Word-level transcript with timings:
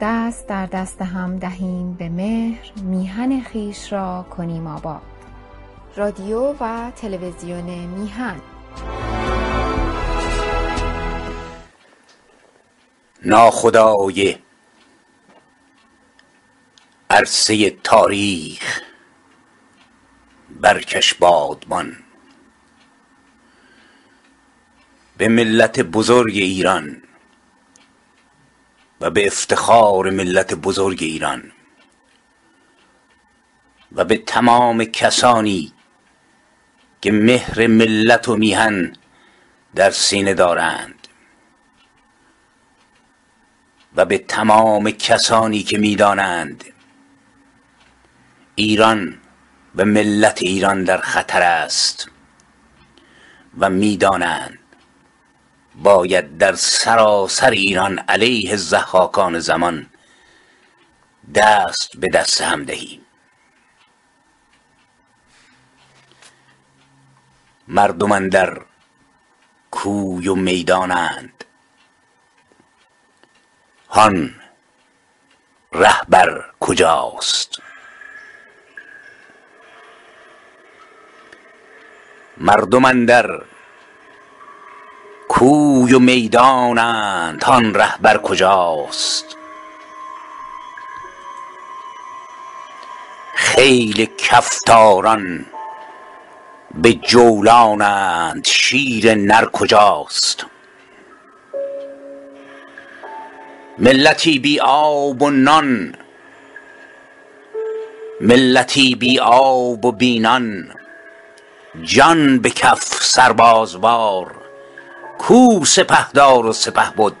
دست 0.00 0.46
در 0.46 0.66
دست 0.66 1.02
هم 1.02 1.38
دهیم 1.38 1.94
به 1.94 2.08
مهر 2.08 2.72
میهن 2.82 3.42
خویش 3.42 3.92
را 3.92 4.26
کنیم 4.30 4.66
آباد. 4.66 5.02
رادیو 5.96 6.54
و 6.60 6.90
تلویزیون 6.96 7.64
میهن. 7.70 8.40
ناخدای 13.24 14.38
عرصه 17.10 17.70
تاریخ 17.70 18.80
برکش 20.60 21.14
بادمان 21.14 21.96
به 25.18 25.28
ملت 25.28 25.80
بزرگ 25.80 26.34
ایران 26.34 27.02
و 29.00 29.10
به 29.10 29.26
افتخار 29.26 30.10
ملت 30.10 30.54
بزرگ 30.54 31.02
ایران 31.02 31.52
و 33.92 34.04
به 34.04 34.16
تمام 34.16 34.84
کسانی 34.84 35.72
که 37.00 37.12
مهر 37.12 37.66
ملت 37.66 38.28
و 38.28 38.36
میهن 38.36 38.96
در 39.74 39.90
سینه 39.90 40.34
دارند 40.34 41.08
و 43.96 44.04
به 44.04 44.18
تمام 44.18 44.90
کسانی 44.90 45.62
که 45.62 45.78
می‌دانند 45.78 46.64
ایران 48.54 49.18
و 49.76 49.84
ملت 49.84 50.42
ایران 50.42 50.84
در 50.84 50.98
خطر 50.98 51.42
است 51.42 52.10
و 53.58 53.70
می‌دانند 53.70 54.58
باید 55.76 56.38
در 56.38 56.54
سراسر 56.54 57.50
ایران 57.50 57.98
علیه 57.98 58.56
زحاکان 58.56 59.38
زمان 59.38 59.90
دست 61.34 61.96
به 61.96 62.08
دست 62.08 62.40
هم 62.40 62.64
دهیم. 62.64 63.06
مردم 67.68 68.28
در 68.28 68.62
کوی 69.70 70.28
و 70.28 70.34
می‌دانند. 70.34 71.44
هان 73.90 74.34
رهبر 75.72 76.44
کجاست؟ 76.60 77.62
مردم 82.36 83.06
در 83.06 83.42
کوی 85.38 85.94
و 85.94 85.98
می‌دانند 85.98 87.44
هان 87.44 87.74
رهبر 87.74 88.18
کجاست. 88.18 89.36
خیل 93.34 94.08
کفتاران 94.18 95.46
به 96.74 96.92
جولانند 96.92 98.46
شیر 98.46 99.14
نر 99.14 99.44
کجاست. 99.44 100.46
ملتی 103.78 104.38
بی 104.38 104.60
آب 104.60 105.22
و 105.22 105.30
نان 105.30 105.94
ملتی 108.20 108.94
بی 108.94 109.18
آب 109.20 109.84
و 109.84 109.92
بی 109.92 110.18
نان 110.18 110.70
جان 111.82 112.38
به 112.38 112.50
کف 112.50 113.02
سربازوار 113.02 114.35
کو 115.18 115.64
سپهدار 115.64 116.46
و 116.46 116.52
سپهبد 116.52 117.12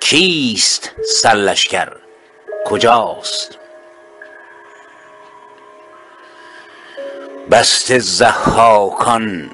کیست 0.00 0.92
سرلشکر 1.22 1.92
کجاست؟ 2.66 3.58
بسته 7.50 7.98
ضحاکان 7.98 9.50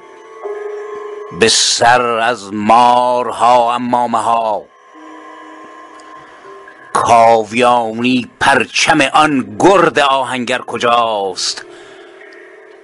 به 1.40 1.48
سر 1.48 2.02
از 2.02 2.54
مارها 2.54 3.74
امامه 3.74 4.22
ها 4.22 4.64
کاویانی 6.92 8.30
پرچم 8.40 9.00
آن 9.00 9.56
گرد 9.58 9.98
آهنگر 9.98 10.58
کجاست؟ 10.58 11.64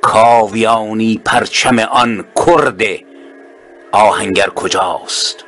کاویانی 0.03 1.21
پرچم 1.25 1.79
آن 1.79 2.25
کرد 2.47 3.12
آهنگر 3.93 4.49
کجاست؟ 4.49 5.45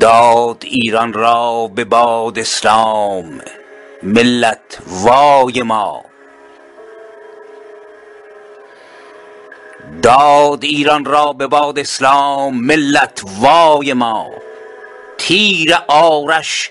داد 0.00 0.56
ایران 0.64 1.12
را 1.12 1.70
به 1.74 1.84
باد 1.84 2.38
اسلام 2.38 3.40
ملت 4.02 4.78
وای 4.86 5.62
ما. 5.62 6.04
داد 10.02 10.64
ایران 10.64 11.04
را 11.04 11.32
به 11.32 11.46
باد 11.46 11.78
اسلام 11.78 12.60
ملت 12.60 13.22
وای 13.40 13.92
ما. 13.92 14.30
تیر 15.18 15.78
آرش 15.88 16.70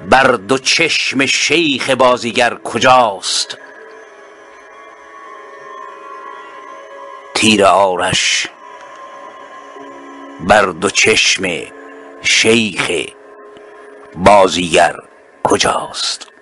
بر 0.00 0.32
دو 0.32 0.58
چشم 0.58 1.26
شیخ 1.26 1.90
بازیگر 1.90 2.54
کجاست؟ 2.54 3.58
تیر 7.34 7.64
آرش 7.64 8.48
بر 10.40 10.64
دو 10.64 10.90
چشم 10.90 11.42
شیخ 12.22 12.90
بازیگر 14.14 14.96
کجاست؟ 15.44 16.37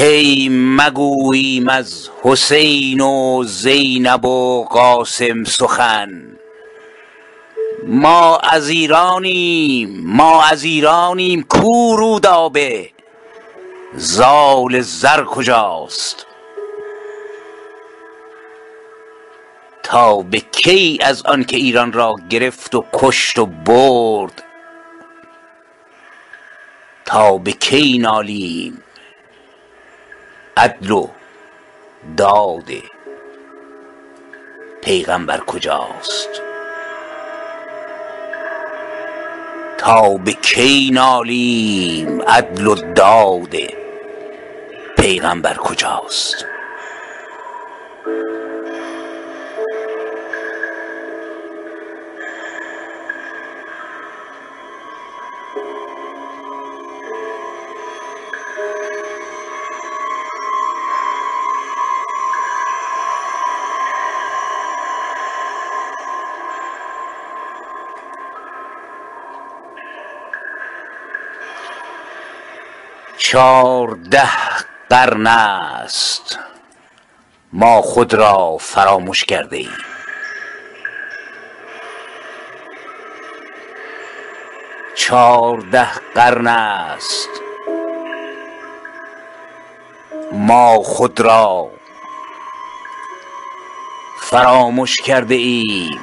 هی 0.00 0.48
مگوییم 0.50 1.68
از 1.68 2.10
حسین 2.22 3.00
و 3.00 3.44
زینب 3.44 4.24
و 4.24 4.64
قاسم 4.64 5.44
سخن. 5.44 6.38
ما 7.86 8.36
از 8.36 8.68
ایرانیم 8.68 10.00
ما 10.04 10.44
از 10.44 10.64
ایرانیم 10.64 11.42
کو 11.42 11.96
رودابه 11.96 12.90
زال 13.94 14.80
زر 14.80 15.24
کجاست؟ 15.24 16.26
تا 19.82 20.22
به 20.22 20.40
کی 20.52 20.98
از 21.02 21.22
آنکه 21.22 21.56
ایران 21.56 21.92
را 21.92 22.16
گرفت 22.30 22.74
و 22.74 22.84
کشت 22.92 23.38
و 23.38 23.46
برد؟ 23.46 24.42
تا 27.04 27.38
به 27.38 27.52
کی 27.52 27.98
نالیم؟ 27.98 28.82
عدل 30.58 30.90
و 30.90 31.08
داد 32.16 32.70
پیغمبر 34.82 35.40
کجاست؟ 35.40 36.28
تا 39.78 40.14
به 40.14 40.32
کی 40.32 40.90
نالیم 40.92 42.22
عدل 42.22 42.66
و 42.66 42.74
داد 42.74 43.54
پیغمبر 44.96 45.54
کجاست؟ 45.54 46.57
چارده 73.30 74.28
قرن 74.90 75.26
است. 75.26 76.38
ما 77.52 77.82
خود 77.82 78.14
را 78.14 78.56
فرامش 78.56 79.24
کرده 79.24 79.56
ایم. 79.56 79.76
چارده 84.94 85.88
قرن 86.14 86.46
است. 86.46 87.28
ما 90.32 90.82
خود 90.82 91.20
را 91.20 91.70
فرامش 94.20 94.96
کرده 94.96 95.34
ایم. 95.34 96.00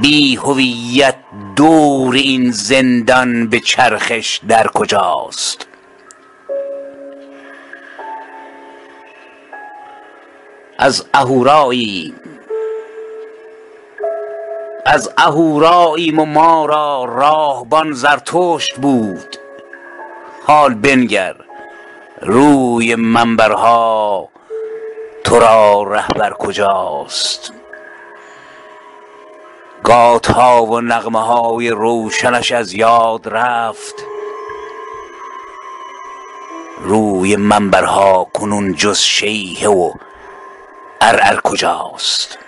بی 0.00 0.36
هویت 0.36 1.16
دور 1.56 2.14
این 2.14 2.50
زندان 2.50 3.48
به 3.48 3.60
چرخش 3.60 4.40
در 4.48 4.66
کجاست؟ 4.66 5.75
از 10.78 11.04
اهورایی 11.14 12.14
از 14.86 15.10
اهوراییم 15.18 16.18
و 16.18 16.24
ما 16.24 16.66
را 16.66 17.04
راهبان 17.04 17.92
زرتشت 17.92 18.76
بود. 18.76 19.36
حال 20.46 20.74
بنگر 20.74 21.34
روی 22.20 22.94
منبرها 22.94 24.28
تو 25.24 25.38
را 25.38 25.82
رهبر 25.82 26.32
کجاست؟ 26.32 27.52
گاتها 29.84 30.64
و 30.64 30.80
نغمه 30.80 31.24
های 31.24 31.70
روشنش 31.70 32.52
از 32.52 32.74
یاد 32.74 33.28
رفت. 33.28 33.94
روی 36.82 37.36
منبرها 37.36 38.26
کنون 38.34 38.74
جز 38.74 38.98
شیهه 38.98 39.68
و 39.68 39.92
عرعر 41.06 41.36
کجاست؟ 41.36 42.38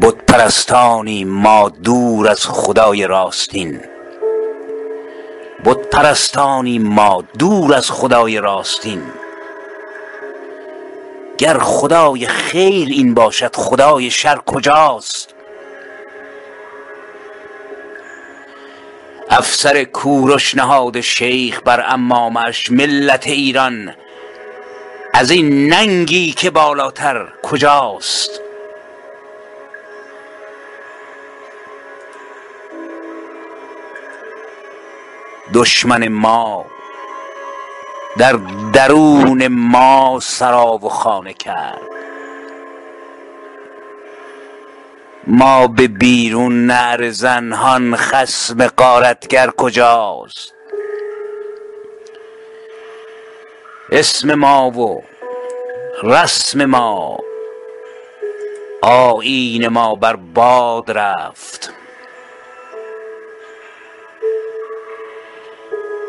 بت 0.00 0.14
پرستانی 0.14 1.24
ما 1.24 1.68
دور 1.68 2.28
از 2.28 2.46
خدای 2.46 3.06
راستین. 3.06 3.80
بت 5.64 5.76
پرستانی 5.76 6.78
ما 6.78 7.24
دور 7.38 7.74
از 7.74 7.90
خدای 7.90 8.40
راستین. 8.40 9.02
گر 11.38 11.58
خدای 11.58 12.26
خیر 12.26 12.88
این 12.88 13.14
باشد 13.14 13.56
خدای 13.56 14.10
شر 14.10 14.38
کجاست؟ 14.46 15.34
افسر 19.30 19.84
کوروش 19.84 20.54
نهاده 20.54 21.00
شیخ 21.00 21.60
بر 21.64 21.84
امامش 21.88 22.70
ملت 22.70 23.26
ایران. 23.26 23.94
از 25.18 25.30
این 25.30 25.72
ننگی 25.72 26.32
که 26.32 26.50
بالاتر 26.50 27.28
کجاست؟ 27.42 28.30
دشمن 35.54 36.08
ما 36.08 36.66
در 38.18 38.32
درون 38.72 39.48
ما 39.48 40.18
سرا 40.22 40.78
و 40.82 40.88
خانه 40.88 41.34
کرد. 41.34 41.80
ما 45.26 45.66
به 45.66 45.88
بیرون 45.88 46.66
نعره 46.66 47.10
زنان 47.10 47.96
خصم 47.96 48.66
غارتگر 48.66 49.50
کجاست؟ 49.50 50.57
اسم 53.92 54.34
ما 54.34 54.70
و 54.70 55.02
رسم 56.02 56.64
ما. 56.64 57.18
آیین 58.82 59.68
ما 59.68 59.94
بر 59.94 60.16
باد 60.16 60.90
رفت. 60.90 61.72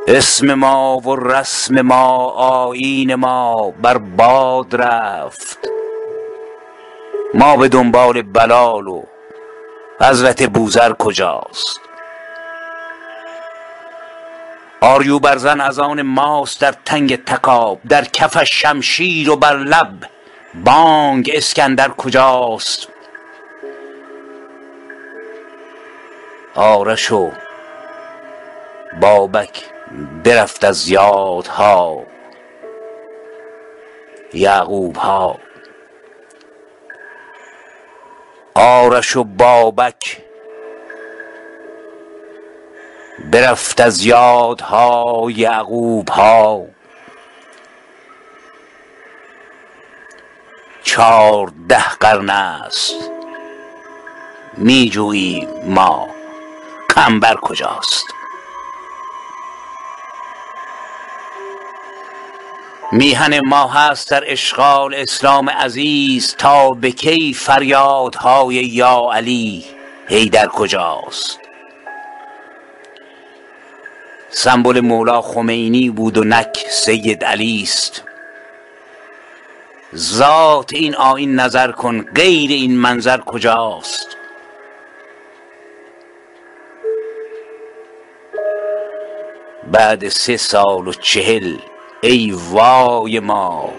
اسم 0.07 0.53
ما 0.53 0.97
و 0.97 1.15
رسم 1.15 1.81
ما 1.81 2.29
آیین 2.37 3.15
ما 3.15 3.71
بر 3.81 3.97
باد 3.97 4.75
رفت. 4.75 5.69
ما 7.33 7.57
به 7.57 7.67
دنبال 7.67 8.21
بلال 8.21 8.87
و 8.87 9.03
حضرت 10.01 10.43
بوذر 10.43 10.93
کجاست؟ 10.93 11.88
آریو 14.81 15.19
برزن 15.19 15.61
از 15.61 15.79
آن 15.79 16.01
ماست 16.01 16.61
در 16.61 16.75
تنگ 16.85 17.23
تکاب 17.23 17.79
در 17.89 18.05
کفش 18.05 18.61
شمشیر 18.61 19.29
و 19.29 19.35
بر 19.35 19.57
لب؟ 19.57 19.93
بانگ 20.65 21.31
اسکندر 21.33 21.89
کجاست؟ 21.89 22.87
آرش 26.55 27.11
و 27.11 27.31
بابک 29.01 29.63
برفت 30.23 30.63
از 30.63 30.89
یادها. 30.89 32.03
یعقوب 34.33 34.95
ها 34.95 35.39
آرش 38.53 39.15
و 39.15 39.23
بابک 39.23 40.28
برفت 43.31 43.81
از 43.81 44.06
یادها 44.06 45.27
یعقوب 45.36 46.10
ها 46.10 46.66
چارده 50.83 51.89
قرن 52.00 52.30
است. 52.30 52.95
می 54.57 54.89
جوییم 54.89 55.48
ما 55.66 56.07
قنبر 56.89 57.36
کجاست؟ 57.36 58.06
میهن 62.92 63.39
ما 63.39 63.68
هست 63.68 64.12
در 64.12 64.24
اشغال 64.27 64.95
اسلام 64.95 65.50
عزیز 65.50 66.36
تا 66.36 66.69
به 66.69 66.92
کی 66.92 67.33
فریادهای 67.33 68.56
یا 68.56 69.10
علی 69.13 69.65
حیدر 70.07 70.48
کجاست؟ 70.48 71.49
سمبل 74.29 74.79
مولا 74.79 75.21
خمینی 75.21 75.89
بود 75.89 76.17
و 76.17 76.23
نک 76.23 76.65
سید 76.69 77.23
علی 77.23 77.61
است. 77.63 78.03
ذات 79.95 80.73
این 80.73 80.95
آیین 80.95 81.35
نظر 81.35 81.71
کن 81.71 82.01
غیر 82.01 82.51
این 82.51 82.77
منظر 82.77 83.17
کجاست؟ 83.17 84.07
بعد 89.71 90.09
سه 90.09 90.37
سال 90.37 90.87
و 90.87 90.93
چهل 90.93 91.57
ای 92.01 92.37
وای 92.51 93.19
ما 93.19 93.69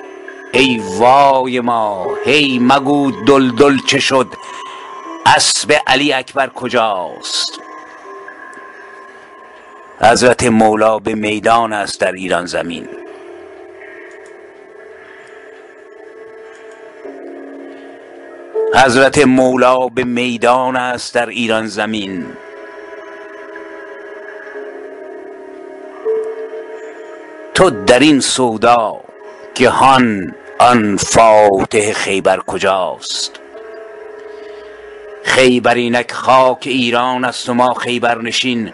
ای 0.53 0.83
وای 0.99 1.61
ما 1.61 2.07
هی 2.25 2.59
مگو 2.63 3.11
دلدل 3.27 3.79
چه 3.87 3.99
شد 3.99 4.27
اسب 5.27 5.73
علی 5.87 6.13
اکبر 6.13 6.49
کجاست؟ 6.49 7.70
حضرت 10.03 10.45
مولا 10.45 10.99
به 10.99 11.15
میدان 11.15 11.73
است 11.73 12.01
در 12.01 12.13
ایران 12.13 12.47
زمین. 12.47 12.89
حضرت 18.75 19.19
مولا 19.19 19.89
به 19.89 20.05
میدان 20.05 20.77
است 20.77 21.15
در 21.15 21.27
ایران 21.27 21.67
زمین. 21.67 22.27
تو 27.55 27.71
در 27.71 27.99
این 27.99 28.21
سودا 28.21 29.01
که 29.55 29.69
هان 29.69 30.35
آن 30.59 30.97
فاتح 30.97 31.93
خیبر 31.93 32.39
کجاست؟ 32.39 33.41
خیبر 35.23 35.75
اینک 35.75 36.13
خاک 36.13 36.63
ایران 36.67 37.25
است 37.25 37.49
و 37.49 37.55
ما 37.55 37.75
خیبر 37.75 38.19
نشین 38.23 38.73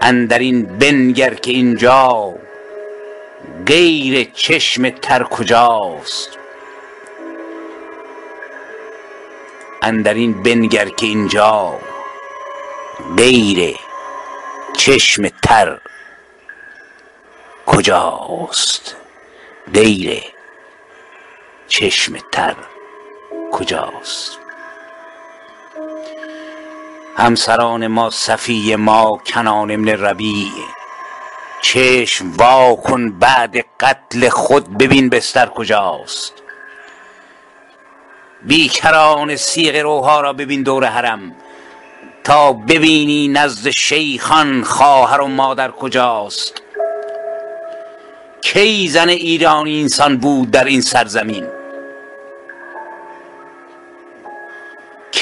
اندرین 0.00 0.62
بنگر 0.78 1.34
که 1.34 1.50
اینجا 1.50 2.34
غیر 3.66 4.30
چشم 4.34 4.90
تر 4.90 5.22
کجاست؟ 5.22 6.38
اندرین 9.82 10.42
بنگر 10.42 10.88
که 10.88 11.06
اینجا 11.06 11.78
غیر 13.16 13.76
چشم 14.76 15.28
تر 15.28 15.78
کجاست؟ 17.66 18.96
غیر 19.74 20.22
چشم 21.68 22.16
تر 22.32 22.54
کجاست؟ 23.52 24.43
همسران 27.16 27.86
ما 27.86 28.10
صفی 28.10 28.76
ما 28.76 29.18
کنان 29.26 29.70
ابن 29.70 29.88
ربیع. 29.88 30.52
چشم 31.62 32.30
وا 32.30 32.76
کن 32.76 33.10
بعد 33.10 33.56
قتل 33.80 34.28
خود 34.28 34.78
ببین 34.78 35.08
بستر 35.08 35.46
کجاست. 35.46 36.32
بیکران 38.42 39.36
صیغه 39.36 39.82
روها 39.82 40.20
را 40.20 40.32
ببین 40.32 40.62
دور 40.62 40.84
حرم. 40.84 41.34
تا 42.24 42.52
ببینی 42.52 43.28
نزد 43.28 43.70
شیخان 43.70 44.64
خواهر 44.64 45.20
و 45.20 45.26
مادر 45.26 45.70
کجاست. 45.70 46.62
کی 48.42 48.88
زن 48.88 49.08
ایرانی 49.08 49.76
اینسان 49.76 50.16
بود 50.16 50.50
در 50.50 50.64
این 50.64 50.80
سرزمین؟ 50.80 51.63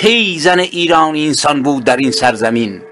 کی 0.03 0.39
زن 0.39 0.59
ایران 0.59 1.15
اینسان 1.15 1.63
بود 1.63 1.85
در 1.85 1.97
این 1.97 2.11
سرزمین؟ 2.11 2.83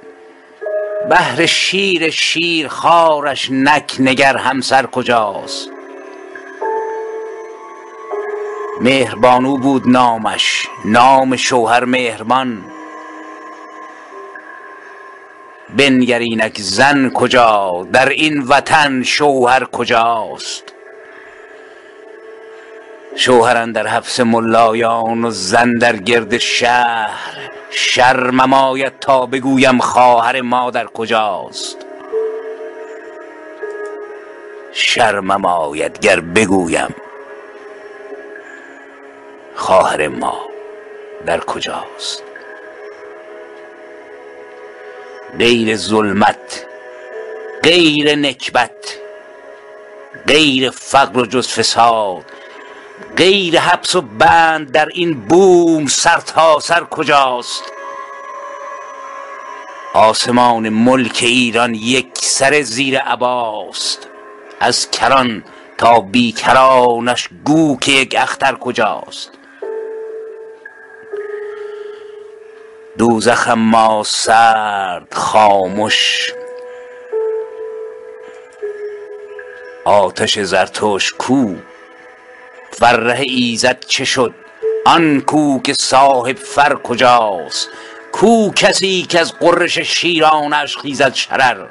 بهر 1.09 1.47
شیر 1.47 2.11
شیر 2.11 2.69
خارش 2.69 3.51
نک 3.51 3.97
نگر 3.99 4.37
همسر 4.37 4.87
کجاست؟ 4.87 5.69
مهربانو 8.81 9.57
بود 9.57 9.89
نامش 9.89 10.67
نام 10.85 11.37
شوهر 11.37 11.85
مهربان. 11.85 12.65
بنگر 15.77 16.19
اینک 16.19 16.61
زن 16.61 17.11
کجا 17.11 17.87
در 17.93 18.09
این 18.09 18.43
وطن 18.43 19.03
شوهر 19.03 19.65
کجاست؟ 19.65 20.80
شوهر 23.17 23.57
اندر 23.57 23.87
حبس 23.87 24.21
ملایان 24.21 25.25
و 25.25 25.31
زن 25.31 25.75
در 25.75 25.97
گرد 25.97 26.39
شهر. 26.39 27.51
شرمم 27.71 28.53
آید 28.55 28.99
تا 29.01 29.27
بگویم 29.27 29.79
خواهر 29.79 30.41
مادر 30.41 30.85
کجاست. 30.87 31.77
شرمم 34.73 35.45
آید 35.45 35.99
گر 35.99 36.21
بگویم 36.21 36.95
خواهر 39.55 40.09
ما 40.09 40.41
در 41.27 41.41
کجاست. 41.41 42.23
غیر 45.39 45.77
ظلمت 45.77 46.67
غیر 47.63 48.15
نکبت 48.17 48.99
غیر 50.27 50.71
فقر 50.71 51.19
و 51.19 51.27
جز 51.27 51.49
فساد 51.49 52.25
غیر 53.17 53.61
حبس 53.61 53.95
و 53.95 54.01
بند 54.01 54.73
در 54.73 54.89
این 54.89 55.21
بوم 55.21 55.87
سر 55.87 56.21
تا 56.21 56.61
سر 56.61 56.85
کجاست؟ 56.85 57.63
آسمان 59.95 60.69
ملک 60.69 61.19
ایران 61.23 61.75
یک 61.75 62.11
سر 62.15 62.63
زیر 62.63 62.99
عباست. 62.99 64.09
از 64.61 64.91
کران 64.91 65.45
تا 65.79 66.01
بیکرانش 66.01 67.29
گو 67.45 67.79
که 67.79 67.93
یک 67.93 68.17
اختر 68.19 68.55
کجاست؟ 68.55 69.31
دوزخ 72.99 73.49
ما 73.49 74.03
سرد 74.07 75.15
خامش. 75.15 76.33
آتش 79.85 80.39
زرتوش 80.39 81.13
کو 81.13 81.55
فره 82.71 83.21
ایزد 83.21 83.85
چه 83.89 84.05
شد؟ 84.05 84.35
آن 84.87 85.21
کو 85.21 85.61
که 85.63 85.75
صاحب 85.75 86.37
فر 86.37 86.75
کجاست؟ 86.75 87.69
کو 88.13 88.51
کسی 88.51 89.03
که 89.03 89.21
از 89.21 89.33
قرش 89.33 89.79
شیرانش 89.79 90.77
خیزد 90.77 91.15
شرر؟ 91.15 91.67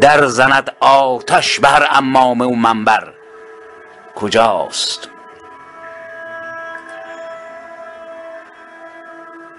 در 0.00 0.26
زند 0.26 0.76
آتش 0.80 1.60
بر 1.60 1.88
امامه 1.90 2.44
و 2.44 2.54
منبر. 2.54 3.12
کجاست؟ 4.14 5.08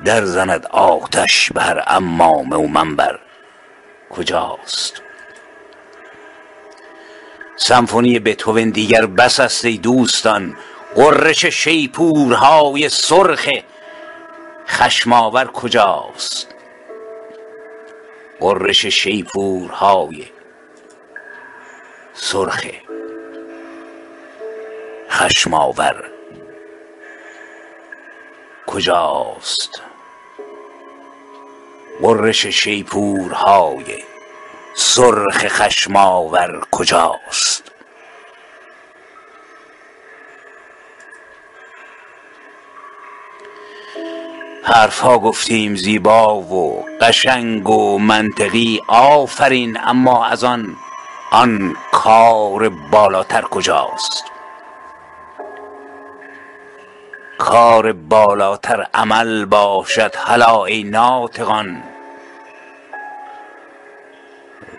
در 0.06 0.26
زند 0.26 0.66
آتش 0.66 1.52
بر 1.52 1.84
امامه 1.88 2.56
و 2.56 2.68
منبر. 2.68 3.20
کجاست؟ 4.10 5.02
سمفونی 7.60 8.20
بتوون 8.20 8.70
دیگر 8.70 9.06
بس 9.06 9.40
است 9.40 9.66
ای 9.66 9.78
دوستان. 9.78 10.58
غرش 10.96 11.46
شیپورهای 11.46 12.90
سرخ 12.90 13.50
خشمآور 14.68 15.46
کجاست؟ 15.46 16.48
غرش 18.42 18.86
شیپورهای 18.86 20.26
سرخ 22.14 22.66
خشمآور 25.10 26.04
کجاست؟ 28.68 29.82
غرش 32.02 32.46
شیپورهای 32.48 34.07
سرخ 34.80 35.48
خشمآور 35.48 36.62
کجاست؟ 36.72 37.72
حرفها 44.64 45.20
گفتیم 45.20 45.76
زیبا 45.76 46.36
و 46.36 46.86
قشنگ 47.02 47.70
و 47.70 48.00
منطقی 48.00 48.82
آفرین 48.88 49.78
اما 49.84 50.26
از 50.26 50.44
آن 50.44 50.76
آن 51.32 51.76
کار 51.92 52.70
بالاتر 52.70 53.42
کجاست؟ 53.42 54.24
کار 57.38 57.94
بالاتر 57.94 58.88
عمل 58.94 59.46
باشد 59.46 60.16
هلا 60.18 60.66
ای 60.66 60.84
ناطقان! 60.84 61.97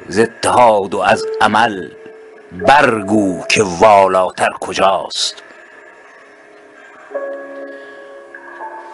ز 0.08 0.18
اتحاد 0.18 0.94
و 0.94 0.98
از 0.98 1.24
عمل 1.40 1.90
برگو 2.52 3.44
که 3.48 3.62
والاتر 3.62 4.50
کجاست. 4.60 5.42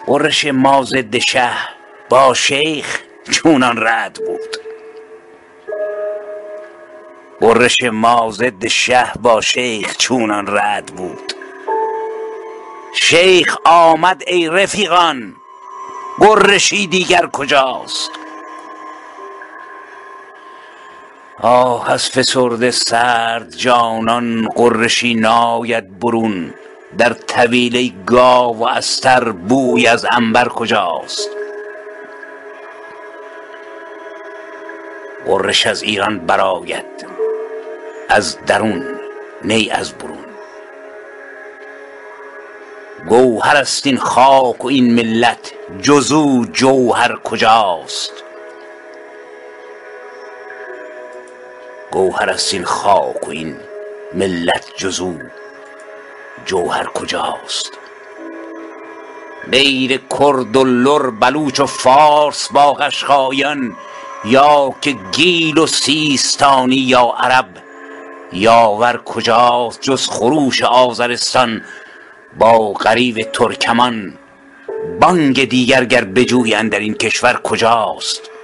غرش 0.07 0.45
ما 0.45 0.83
ضد 0.83 1.17
شه 1.17 1.49
با 2.09 2.33
شیخ 2.33 3.01
چونان 3.31 3.87
رد 3.87 4.19
بود. 4.25 4.57
غرش 7.41 7.83
ما 7.83 8.31
ضد 8.31 8.67
شه 8.67 9.11
با 9.21 9.41
شیخ 9.41 9.97
چونان 9.97 10.57
رد 10.57 10.85
بود. 10.85 11.33
شیخ 12.93 13.57
آمد 13.65 14.23
ای 14.27 14.47
رفیقان 14.47 15.35
غرشی 16.19 16.87
دیگر 16.87 17.27
کجاست؟ 17.33 18.24
آه 21.39 21.91
از 21.91 22.09
فسرده 22.09 22.71
سرد 22.71 23.55
جانان 23.55 24.47
غرشی 24.55 25.13
ناید 25.13 25.99
برون. 25.99 26.53
در 26.97 27.13
طویله 27.13 27.91
گاو 28.05 28.57
و 28.57 28.63
استر 28.63 29.31
بوی 29.31 29.87
از 29.87 30.05
عنبر 30.05 30.47
کجاست؟ 30.47 31.29
غرش 35.27 35.67
از 35.67 35.83
ایران 35.83 36.19
برآید 36.19 37.07
از 38.09 38.37
درون 38.47 38.85
نی 39.43 39.69
از 39.69 39.93
برون. 39.93 40.25
گوهر 43.07 43.57
است 43.57 43.87
این 43.87 43.97
خاک 43.97 44.65
و 44.65 44.67
این 44.67 44.93
ملت 44.93 45.53
جز 45.81 46.11
او 46.11 46.45
جوهر 46.53 47.15
کجاست؟ 47.15 48.24
گوهر 51.95 52.29
است 52.29 52.53
این 52.53 52.63
خاک 52.63 53.27
و 53.27 53.31
این 53.31 53.55
ملت 54.13 54.71
جز 54.77 54.99
او. 54.99 55.19
جوهر 56.45 56.85
کجاست؟ 56.85 57.71
غیر 59.51 60.01
کرد 60.19 60.55
و 60.55 60.63
لر 60.63 61.09
بلوچ 61.09 61.59
و 61.59 61.65
فارس 61.65 62.51
با 62.51 62.73
قشقاییان 62.73 63.75
یا 64.25 64.75
که 64.81 64.95
گیل 65.11 65.57
و 65.57 65.67
سیستانی 65.67 66.75
یا 66.75 67.15
عرب. 67.19 67.49
یاور 68.33 68.97
کجاست 68.97 69.81
جز 69.81 70.07
خروش 70.07 70.63
آذرستان 70.63 71.61
با 72.39 72.73
غریو 72.73 73.25
ترکمان؟ 73.33 74.13
بانگ 75.01 75.49
دیگر 75.49 75.85
گر 75.85 76.07
اندر 76.55 76.79
این 76.79 76.93
کشور 76.93 77.33
کجاست؟ 77.43 78.34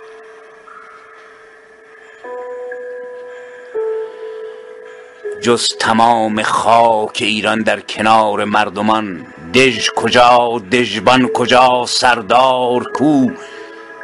جز 5.41 5.75
تمام 5.79 6.43
خاک 6.43 7.17
ایران 7.21 7.61
در 7.61 7.79
کنار 7.79 8.43
مردمان. 8.43 9.27
دژ 9.53 9.89
کجا 9.95 10.61
دژبان 10.71 11.27
کجا 11.27 11.85
سردار 11.87 12.83
کو. 12.83 13.29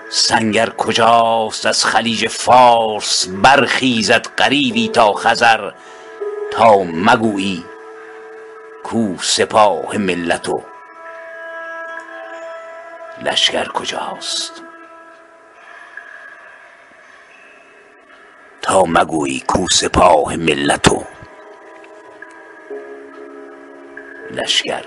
سنگر 0.10 0.70
کجاست 0.70 1.66
از 1.66 1.86
خلیج 1.86 2.28
فارس 2.28 3.28
برخیزد 3.28 4.28
غریوی 4.38 4.88
تا 4.88 5.14
خزر. 5.14 5.72
تا 6.52 6.84
مگویی 6.84 7.64
کو 8.84 9.16
سپاه 9.22 9.98
ملت 9.98 10.50
و 10.50 10.62
لشکر 13.24 13.68
کجاست؟ 13.68 14.62
تا 18.62 18.84
مگویی 18.84 19.44
کو 19.48 19.66
سپاه 19.72 20.36
ملت 20.36 20.88
و 20.88 21.17
لشکر 24.32 24.84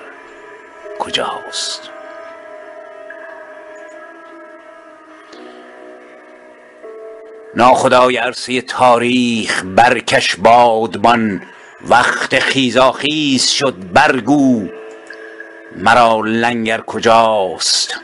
کجاست؟ 0.99 1.91
ناخدای 7.55 8.17
عرصه 8.17 8.61
تاریخ 8.61 9.63
برکش 9.65 10.37
بادبان 10.37 11.43
وقت 11.89 12.39
خیزاخیز 12.39 13.49
شد 13.49 13.75
برگو. 13.93 14.69
مرا 15.77 16.21
لنگر 16.21 16.81
کجاست؟ 16.81 18.01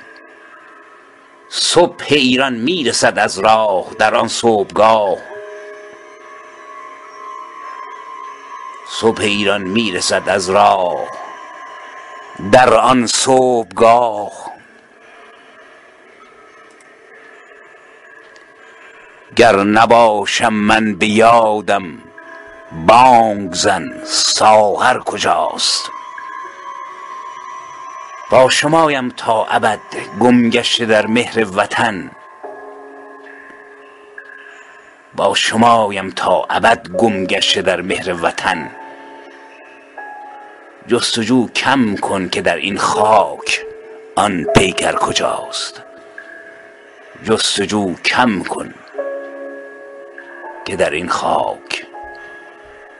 صبح 1.48 2.04
ایران 2.10 2.54
می‌رسد 2.54 3.18
از 3.18 3.38
راه 3.38 3.86
در 3.98 4.14
آن 4.14 4.28
صبحگاه. 4.28 5.18
صبح 8.88 9.22
ایران 9.22 9.62
می‌رسد 9.62 10.28
از 10.28 10.50
راه. 10.50 11.25
در 12.52 12.74
آن 12.74 13.06
صبحگاه. 13.06 14.32
گر 19.36 19.56
نباشم 19.56 20.52
من 20.52 20.94
به 20.94 21.06
یادم 21.06 21.98
بانگ 22.86 23.52
زن 23.52 24.00
ساغر 24.04 24.98
کجاست؟ 24.98 25.90
با 28.30 28.50
شمایم 28.50 29.08
تا 29.08 29.44
ابد 29.44 29.80
گم 30.20 30.50
گشته 30.50 30.86
در 30.86 31.06
مهر 31.06 31.46
وطن. 31.56 32.10
با 35.14 35.34
شمایم 35.34 36.10
تا 36.10 36.46
ابد 36.50 36.88
گم 36.88 37.24
گشته 37.24 37.62
در 37.62 37.80
مهر 37.80 38.12
وطن. 38.22 38.70
جستجو 40.88 41.48
کم 41.48 41.96
کن 41.96 42.28
که 42.28 42.42
در 42.42 42.56
این 42.56 42.78
خاک 42.78 43.64
آن 44.16 44.44
پیکر 44.44 44.92
کجاست. 44.92 45.82
جستجو 47.24 47.94
کم 47.94 48.42
کن 48.42 48.74
که 50.64 50.76
در 50.76 50.90
این 50.90 51.08
خاک 51.08 51.86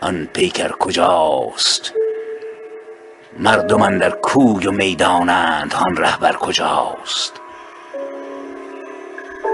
آن 0.00 0.28
پیکر 0.32 0.68
کجاست. 0.68 1.92
مردم 3.38 3.98
در 3.98 4.10
کوی 4.10 4.66
و 4.66 4.70
می‌دانند 4.70 5.74
آن 5.74 5.96
رهبر 5.96 6.32
کجاست. 6.32 7.32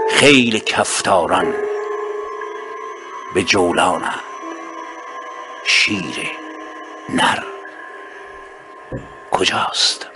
خیل 0.09 0.59
کفتاران 0.59 1.53
به 3.35 3.43
جولانند 3.43 4.23
شیر 5.65 6.31
نر. 7.09 7.52
کجاست؟ 9.33 10.12